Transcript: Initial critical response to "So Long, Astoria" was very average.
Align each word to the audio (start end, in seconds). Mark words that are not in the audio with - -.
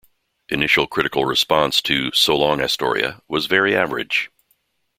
Initial 0.49 0.87
critical 0.87 1.25
response 1.25 1.79
to 1.83 2.11
"So 2.13 2.35
Long, 2.35 2.59
Astoria" 2.59 3.21
was 3.27 3.45
very 3.45 3.75
average. 3.75 4.31